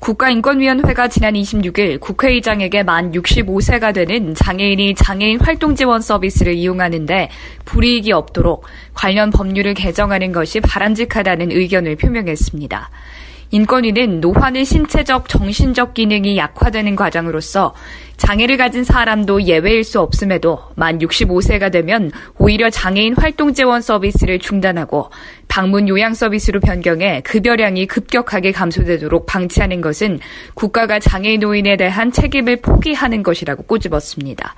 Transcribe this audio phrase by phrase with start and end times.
[0.00, 7.30] 국가인권위원회가 지난 26일 국회의장에게 만 65세가 되는 장애인이 장애인 활동 지원 서비스를 이용하는데
[7.64, 12.90] 불이익이 없도록 관련 법률을 개정하는 것이 바람직하다는 의견을 표명했습니다.
[13.50, 17.72] 인권위는 노화는 신체적, 정신적 기능이 약화되는 과정으로서
[18.16, 25.10] 장애를 가진 사람도 예외일 수 없음에도 만 65세가 되면 오히려 장애인 활동 지원 서비스를 중단하고
[25.48, 30.20] 방문 요양 서비스로 변경해 급여량이 급격하게 감소되도록 방치하는 것은
[30.54, 34.54] 국가가 장애인 노인에 대한 책임을 포기하는 것이라고 꼬집었습니다.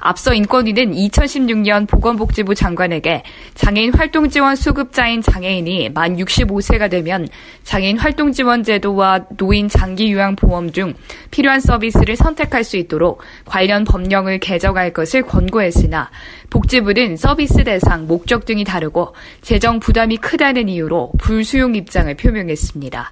[0.00, 7.26] 앞서 인권위는 2016년 보건복지부 장관에게 장애인 활동 지원 수급자인 장애인이 만 65세가 되면
[7.64, 10.94] 장애인 활동 지원 제도와 노인 장기 요양 보험 중
[11.30, 16.10] 필요한 서비스를 선택할 수 있도록 있도록 관련 법령을 개정할 것을 권고했으나
[16.50, 23.10] 복지부는 서비스 대상, 목적 등이 다르고 재정 부담이 크다는 이유로 불수용 입장을 표명했습니다.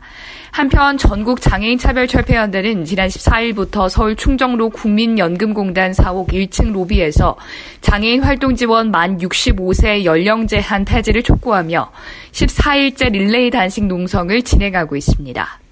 [0.50, 7.36] 한편 전국 장애인 차별 철폐연대는 지난 14일부터 서울 충정로 국민연금공단 사옥 1층 로비에서
[7.82, 11.92] 장애인 활동 지원 만 65세 연령 제한 폐지를 촉구하며
[12.32, 15.65] 14일째 릴레이 단식 농성을 진행하고 있습니다.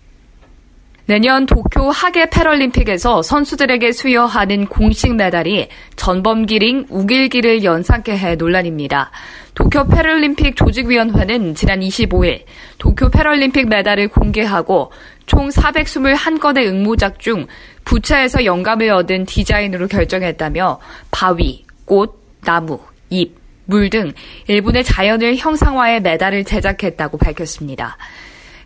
[1.07, 9.11] 내년 도쿄 하계 패럴림픽에서 선수들에게 수여하는 공식 메달이 전범기링 우길기를 연상케 해 논란입니다.
[9.55, 12.45] 도쿄 패럴림픽 조직위원회는 지난 25일
[12.79, 14.93] 도쿄 패럴림픽 메달을 공개하고
[15.27, 17.47] 총 421건의 응모작 중
[17.85, 20.81] 부차에서 영감을 얻은 디자인으로 결정했다며
[21.11, 22.81] 바위, 꽃, 나무,
[23.11, 24.13] 잎, 물 등
[24.47, 27.99] 일본의 자연을 형상화해 메달을 제작했다고 밝혔습니다.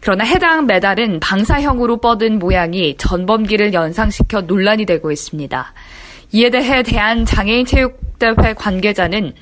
[0.00, 5.72] 그러나 해당 메달은 방사형으로 뻗은 모양이 전범기를 연상시켜 논란이 되고 있습니다.
[6.32, 9.32] 이에 대해 대한장애인체육대회 관계자는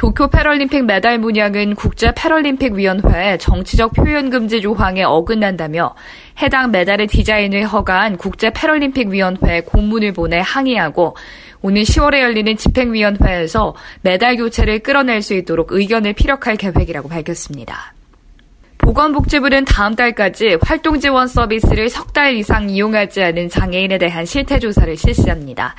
[0.00, 5.94] 도쿄 패럴림픽 메달 문양은 국제 패럴림픽 위원회의 정치적 표현 금지 조항에 어긋난다며
[6.40, 11.16] 해당 메달의 디자인을 허가한 국제 패럴림픽 위원회에 공문을 보내 항의하고
[11.60, 17.92] 오늘 10월에 열리는 집행위원회에서 메달 교체를 끌어낼 수 있도록 의견을 피력할 계획이라고 밝혔습니다.
[18.82, 24.96] 보건복지부는 다음 달까지 활동 지원 서비스를 석 달 이상 이용하지 않은 장애인에 대한 실태 조사를
[24.96, 25.76] 실시합니다.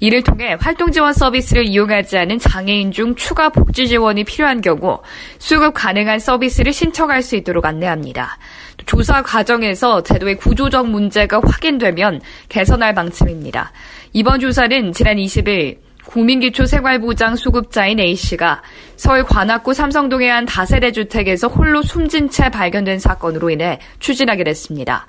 [0.00, 5.00] 이를 통해 활동 지원 서비스를 이용하지 않은 장애인 중 추가 복지 지원이 필요한 경우
[5.38, 8.38] 수급 가능한 서비스를 신청할 수 있도록 안내합니다.
[8.86, 13.72] 조사 과정에서 제도의 구조적 문제가 확인되면 개선할 방침입니다.
[14.12, 18.62] 이번 조사는 지난 20일 국민기초생활보장 수급자인 A씨가
[18.96, 25.06] 서울 관악구 삼성동의 한 다세대 주택에서 홀로 숨진 채 발견된 사건으로 인해 추진하게 됐습니다.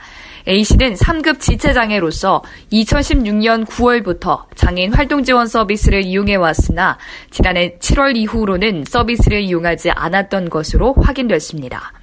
[0.47, 6.97] A씨는 3급 지체장애로서 2016년 9월부터 장애인 활동 지원 서비스를 이용해 왔으나
[7.31, 11.93] 지난해 7월 이후로는 서비스를 이용하지 않았던 것으로 확인됐습니다.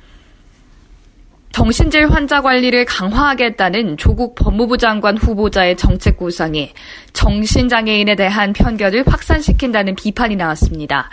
[1.57, 6.75] 정신질 환자 관리를 강화하겠다는 조국 법무부 장관 후보자의 정책 구상이
[7.15, 11.09] 정신장애인에 대한 편견을 확산시킨다는 비판이 나왔습니다.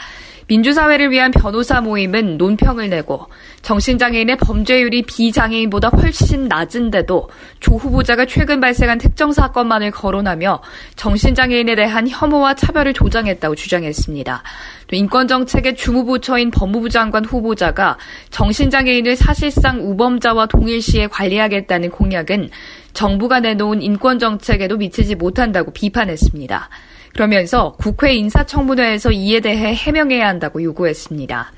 [0.48, 3.28] 민주사회를 위한 변호사 모임은 논평을 내고
[3.62, 10.62] 정신장애인의 범죄율이 비장애인보다 훨씬 낮은데도 조 후보자가 최근 발생한 특정 사건만을 거론하며
[10.96, 14.44] 정신장애인에 대한 혐오와 차별을 조장했다고 주장했습니다.
[14.88, 17.98] 또 인권정책의 주무부처인 법무부 장관 후보자가
[18.30, 22.50] 정신장애인을 사실상 우범자와 동일시에 관리하겠다는 공약은
[22.94, 26.70] 정부가 내놓은 인권정책에도 미치지 못한다고 비판했습니다.
[27.14, 31.52] 그러면서 국회 인사청문회에서 이에 대해 해명해야 한다고 요구했습니다.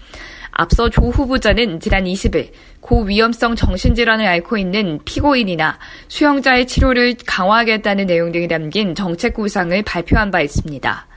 [0.51, 5.77] 앞서 조 후보자는 지난 20일 고위험성 정신질환을 앓고 있는 피고인이나
[6.07, 11.07] 수용자의 치료를 강화하겠다는 내용 등이 담긴 정책 구상을 발표한 바 있습니다.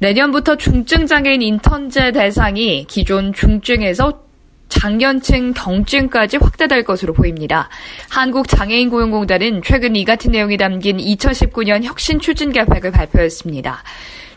[0.00, 4.27] 내년부터 중증장애인 인턴제 대상이 기존 중증에서
[4.68, 7.68] 장년층 경증까지 확대될 것으로 보입니다.
[8.10, 13.82] 한국장애인고용공단은 최근 이 같은 내용이 담긴 2019년 혁신 추진 계획을 발표했습니다.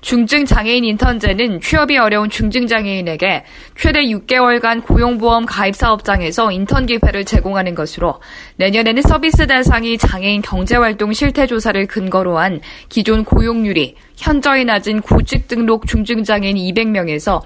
[0.01, 3.45] 중증 장애인 인턴제는 취업이 어려운 중증 장애인에게
[3.77, 8.19] 최대 6개월간 고용보험 가입 사업장에서 인턴 기회를 제공하는 것으로
[8.56, 15.86] 내년에는 서비스 대상이 장애인 경제활동 실태 조사를 근거로 한 기존 고용률이 현저히 낮은 구직 등록
[15.86, 17.42] 중증 장애인 200명에서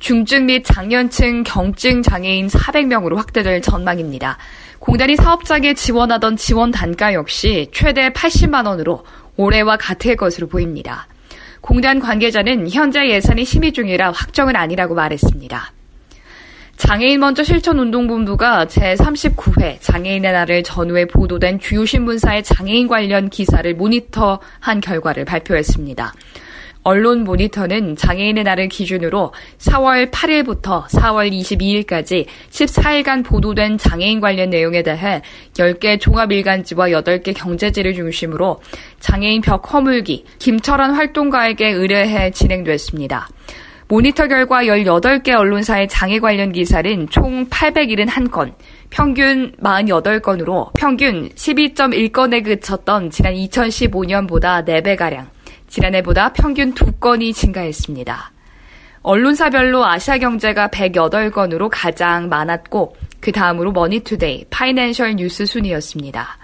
[0.00, 4.36] 중증 및 장년층 경증 장애인 400명으로 확대될 전망입니다.
[4.80, 9.04] 공단이 사업장에 지원하던 지원 단가 역시 최대 80만 원으로
[9.36, 11.06] 올해와 같을 것으로 보입니다.
[11.60, 15.72] 공단 관계자는 현재 예산이 심의 중이라 확정은 아니라고 말했습니다.
[16.76, 25.26] 장애인 먼저 실천운동본부가 제39회 장애인의 날을 전후에 보도된 주요 신문사의 장애인 관련 기사를 모니터한 결과를
[25.26, 26.14] 발표했습니다.
[26.82, 35.20] 언론 모니터는 장애인의 날을 기준으로 4월 8일부터 4월 22일까지 14일간 보도된 장애인 관련 내용에 대해
[35.52, 38.60] 10개 종합일간지와 8개 경제지를 중심으로
[39.00, 43.28] 장애인 벽 허물기, 김철환 활동가에게 의뢰해 진행됐습니다.
[43.88, 48.54] 모니터 결과 18개 언론사의 장애 관련 기사는 총 871건,
[48.88, 55.26] 평균 48건으로 평균 12.1건에 그쳤던 지난 2015년보다 4배가량,
[55.70, 58.32] 지난해보다 평균 2건이 증가했습니다.
[59.02, 66.38] 언론사별로 아시아 경제가 108건으로 가장 많았고 그 다음으로 머니투데이, 파이낸셜 뉴스 순이었습니다.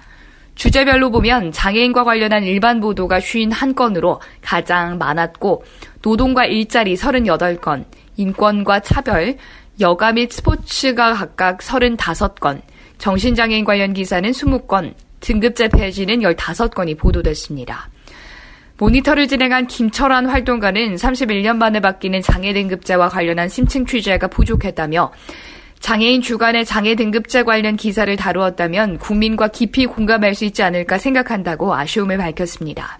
[0.54, 5.64] 주제별로 보면 장애인과 관련한 일반 보도가 51건으로 가장 많았고
[6.02, 7.84] 노동과 일자리 38건,
[8.16, 9.36] 인권과 차별,
[9.80, 12.62] 여가 및 스포츠가 각각 35건,
[12.96, 17.90] 정신장애인 관련 기사는 20건, 등급제 폐지는 15건이 보도됐습니다.
[18.78, 25.12] 모니터를 진행한 김철환 활동가는 31년 만에 바뀌는 장애 등급제와 관련한 심층 취재가 부족했다며
[25.80, 32.18] 장애인 주간의 장애 등급제 관련 기사를 다루었다면 국민과 깊이 공감할 수 있지 않을까 생각한다고 아쉬움을
[32.18, 32.98] 밝혔습니다.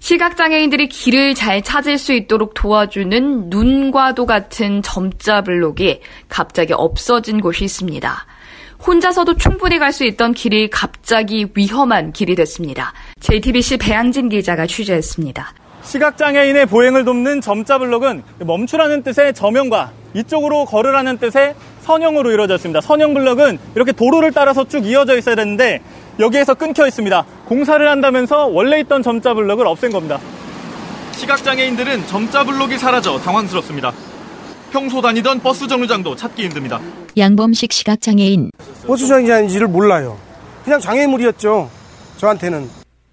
[0.00, 8.26] 시각장애인들이 길을 잘 찾을 수 있도록 도와주는 눈과도 같은 점자 블록이 갑자기 없어진 곳이 있습니다.
[8.86, 12.92] 혼자서도 충분히 갈 수 있던 길이 갑자기 위험한 길이 됐습니다.
[13.20, 15.54] JTBC 배양진 기자가 취재했습니다.
[15.84, 22.80] 시각장애인의 보행을 돕는 점자 블록은 멈추라는 뜻의 저명과 이쪽으로 걸으라는 뜻의 선형으로 이루어져 있습니다.
[22.80, 25.80] 선형 블록은 이렇게 도로를 따라서 쭉 이어져 있어야 되는데
[26.18, 27.24] 여기에서 끊겨 있습니다.
[27.44, 30.18] 공사를 한다면서 원래 있던 점자 블록을 없앤 겁니다.
[31.12, 33.92] 시각장애인들은 점자 블록이 사라져 당황스럽습니다.
[34.72, 36.80] 평소 다니던 버스 정류장도 찾기 힘듭니다.
[37.16, 38.50] 양범식 시각장애인.
[38.86, 40.18] 버스 정류장인지를 몰라요.
[40.64, 41.70] 그냥 장애물이었죠.
[42.16, 42.68] 저한테는.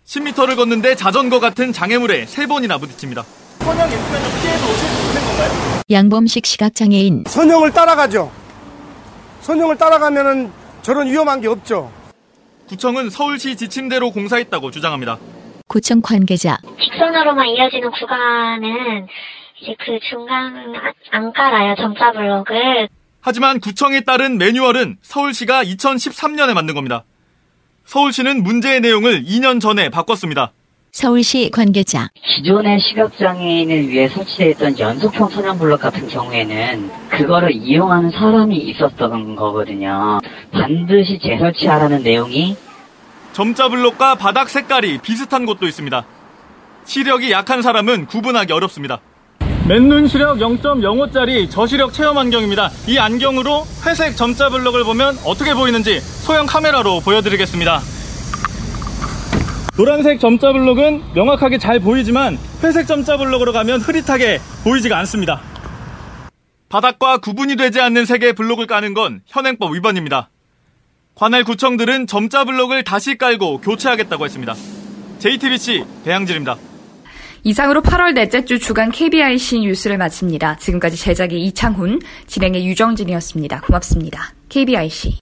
[0.05, 3.23] 10m를 걷는데 자전거 같은 장애물에 세 번이나 부딪힙니다.
[3.59, 5.81] 선형 있으면 피해서 오실 수 있는 건가요?
[5.89, 7.23] 양범식 시각장애인.
[7.27, 8.31] 선형을 따라가죠.
[9.41, 10.51] 선형을 따라가면은
[10.81, 11.91] 저런 위험한 게 없죠.
[12.67, 15.17] 구청은 서울시 지침대로 공사했다고 주장합니다.
[15.67, 16.57] 구청 관계자.
[16.79, 19.07] 직선으로만 이어지는 구간은
[19.61, 20.53] 이제 그 중간
[21.11, 22.89] 안 깔아요 점자 블록을.
[23.21, 27.03] 하지만 구청에 따른 매뉴얼은 서울시가 2013년에 만든 겁니다.
[27.85, 30.51] 서울시는 문제의 내용을 2년 전에 바꿨습니다.
[30.91, 32.09] 서울시 관계자.
[32.21, 40.19] 기존의 시각장애인을 위해 설치되어 있던 연속형 선형 블록 같은 경우에는 그거를 이용하는 사람이 있었던 거거든요.
[40.51, 42.57] 반드시 재설치하라는 내용이
[43.31, 46.05] 점자 블록과 바닥 색깔이 비슷한 곳도 있습니다.
[46.83, 48.99] 시력이 약한 사람은 구분하기 어렵습니다.
[49.71, 52.69] 맨눈 시력 0.05짜리 저시력 체험 안경입니다.
[52.89, 57.79] 이 안경으로 회색 점자 블록을 보면 어떻게 보이는지 소형 카메라로 보여드리겠습니다.
[59.77, 65.39] 노란색 점자 블록은 명확하게 잘 보이지만 회색 점자 블록으로 가면 흐릿하게 보이지가 않습니다.
[66.67, 70.29] 바닥과 구분이 되지 않는 색의 블록을 까는 건 현행법 위반입니다.
[71.15, 74.53] 관할 구청들은 점자 블록을 다시 깔고 교체하겠다고 했습니다.
[75.19, 76.57] JTBC 배양질입니다.
[77.43, 80.57] 이상으로 8월 넷째 주 주간 KBIC 뉴스를 마칩니다.
[80.57, 83.61] 지금까지 제작의 이창훈, 진행의 유정진이었습니다.
[83.61, 84.33] 고맙습니다.
[84.49, 85.17] KBIC.